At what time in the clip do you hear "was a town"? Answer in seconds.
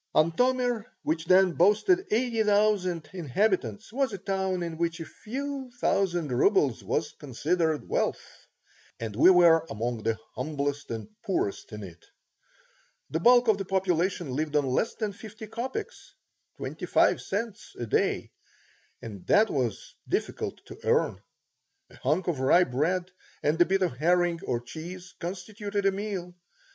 3.93-4.63